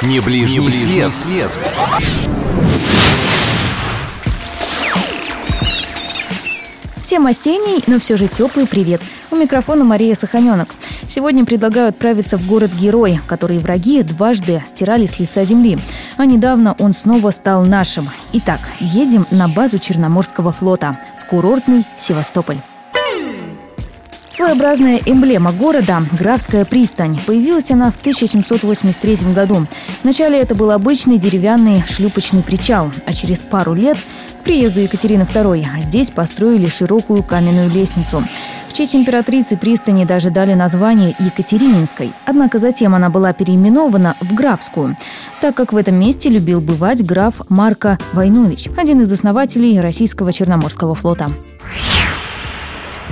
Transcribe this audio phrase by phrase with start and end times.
[0.00, 1.14] Не ближний, Не ближний свет.
[1.14, 1.50] свет.
[7.02, 9.00] Всем осенний, но все же теплый привет.
[9.32, 10.68] У микрофона Мария Саханенок.
[11.04, 15.78] Сегодня предлагаю отправиться в город-герой, который враги дважды стирали с лица земли.
[16.16, 18.08] А недавно он снова стал нашим.
[18.34, 22.58] Итак, едем на базу Черноморского флота в курортный Севастополь.
[24.38, 27.18] Своеобразная эмблема города– Графская пристань.
[27.26, 29.66] Появилась она в 1783 году.
[30.04, 33.98] Вначале это был обычный деревянный шлюпочный причал, а через пару лет
[34.40, 38.22] к приезду Екатерины II здесь построили широкую каменную лестницу.
[38.68, 42.12] В честь императрицы пристани даже дали название Екатерининской.
[42.24, 44.96] Однако затем она была переименована в Графскую,
[45.40, 50.94] так как в этом месте любил бывать граф Марко Войнович, один из основателей российского Черноморского
[50.94, 51.28] флота.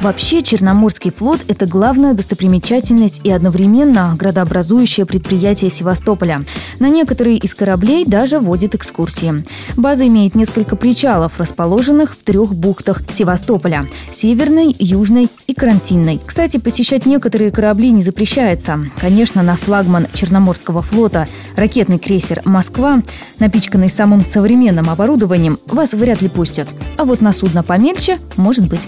[0.00, 6.42] Вообще, Черноморский флот– это главная достопримечательность и одновременно градообразующее предприятие Севастополя.
[6.78, 9.34] На некоторые из кораблей даже водят экскурсии.
[9.76, 16.20] База имеет несколько причалов, расположенных в трех бухтах Севастополя– Северной, Южной и Карантинной.
[16.24, 18.78] Кстати, посещать некоторые корабли не запрещается.
[19.00, 23.02] Конечно, на флагман Черноморского флота ракетный крейсер «Москва»,
[23.40, 26.68] напичканный самым современным оборудованием, вас вряд ли пустят.
[26.96, 28.86] А вот на судно помельче– может быть.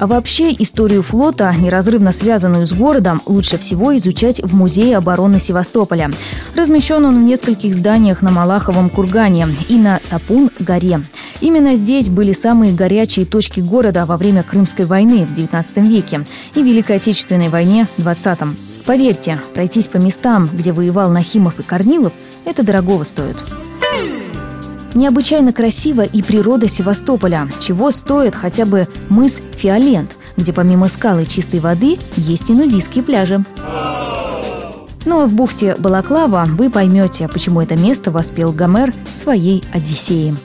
[0.00, 6.10] А вообще историю флота, неразрывно связанную с городом, лучше всего изучать в Музее обороны Севастополя.
[6.56, 11.02] Размещен он в нескольких зданиях на Малаховом кургане и на Сапун-горе.
[11.42, 16.62] Именно здесь были самые горячие точки города во время Крымской войны в XIX веке и
[16.62, 18.56] Великой Отечественной войне в XX.
[18.86, 22.14] Поверьте, пройтись по местам, где воевал Нахимов и Корнилов,
[22.46, 23.36] это дорогого стоит.
[24.94, 31.60] Необычайно красиво и природа Севастополя, чего стоит хотя бы мыс Фиолент, где помимо скалы чистой
[31.60, 33.44] воды есть и нудистские пляжи.
[35.06, 40.36] Ну а в бухте Балаклава вы поймете, почему это место воспел Гомер своей «Одиссее».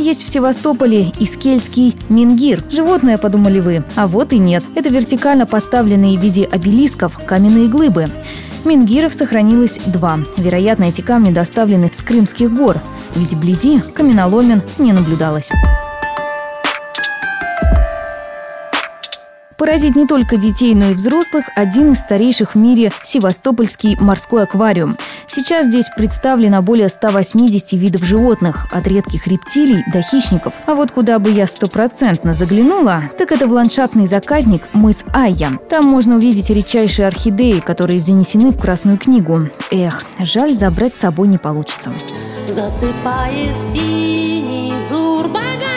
[0.00, 2.64] Есть в Севастополе искельский мингир.
[2.70, 4.64] Животное, подумали вы, а вот и нет.
[4.74, 8.06] Это вертикально поставленные в виде обелисков каменные глыбы.
[8.64, 10.20] Мингиров сохранилось два.
[10.36, 12.78] Вероятно, эти камни доставлены с Крымских гор,
[13.14, 15.50] ведь вблизи каменоломен не наблюдалось.
[19.60, 24.96] Поразить не только детей, но и взрослых– один из старейших в мире Севастопольский морской аквариум.
[25.26, 30.54] Сейчас здесь представлено более 180 видов животных, от редких рептилий до хищников.
[30.64, 35.50] А вот куда бы я стопроцентно заглянула, так это в ландшафтный заказник мыс Айя.
[35.68, 39.50] Там можно увидеть редчайшие орхидеи, которые занесены в Красную книгу.
[39.70, 41.92] Эх, жаль, забрать с собой не получится.
[42.48, 45.69] Засыпает синий зурбаган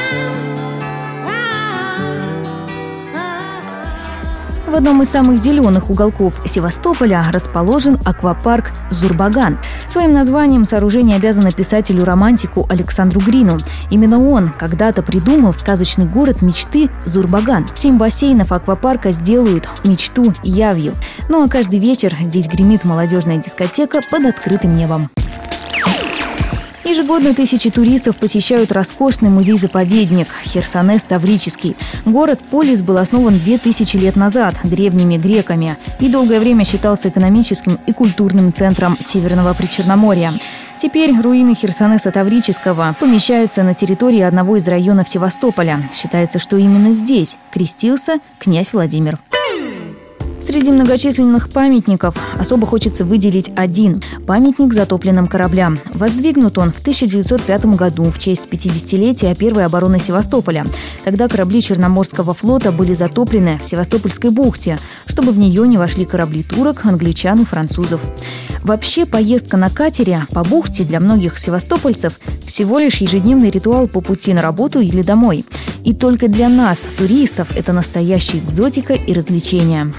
[4.73, 9.59] В одном из самых зеленых уголков Севастополя расположен аквапарк «Зурбаган».
[9.87, 13.59] Своим названием сооружение обязано писателю-романтику Александру Грину.
[13.91, 17.67] Именно он когда-то придумал сказочный город мечты Зурбаган.
[17.75, 20.95] Семь бассейнов аквапарка сделают мечту явью.
[21.29, 25.11] Ну а каждый вечер здесь гремит молодежная дискотека под открытым небом.
[26.83, 31.77] Ежегодно тысячи туристов посещают роскошный музей-заповедник Херсонес Таврический.
[32.05, 37.93] Город Полис был основан 2000 лет назад древними греками и долгое время считался экономическим и
[37.93, 40.33] культурным центром Северного Причерноморья.
[40.77, 45.89] Теперь руины Херсонеса Таврического помещаются на территории одного из районов Севастополя.
[45.93, 49.19] Считается, что именно здесь крестился князь Владимир.
[50.45, 55.77] Среди многочисленных памятников особо хочется выделить один– памятник затопленным кораблям.
[55.93, 60.65] Воздвигнут он в 1905 году в честь 50-летия первой обороны Севастополя.
[61.05, 66.43] Тогда корабли Черноморского флота были затоплены в Севастопольской бухте, чтобы в нее не вошли корабли
[66.43, 68.01] турок, англичан и французов.
[68.63, 74.33] Вообще, поездка на катере по бухте для многих севастопольцев всего лишь ежедневный ритуал по пути
[74.33, 75.45] на работу или домой.
[75.83, 79.91] И только для нас, туристов, это настоящая экзотика и развлечение.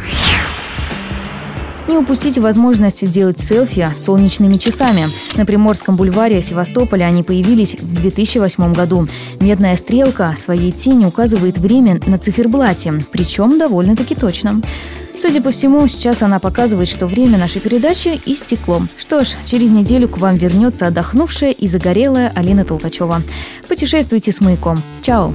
[1.86, 5.04] Не упустите возможность сделать селфи с солнечными часами.
[5.36, 9.06] На Приморском бульваре Севастополя они появились в 2008 году.
[9.40, 14.62] Медная стрелка своей тени указывает время на циферблате, причем довольно-таки точно.
[15.16, 18.82] Судя по всему, сейчас она показывает, что время нашей передачи истекло.
[18.98, 23.22] Что ж, через неделю к вам вернется отдохнувшая и загорелая Алина Толкачева.
[23.68, 24.76] Путешествуйте с маяком.
[25.02, 25.32] Чао!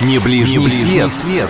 [0.00, 1.12] Не ближний, Не ближний свет.
[1.12, 1.48] свет.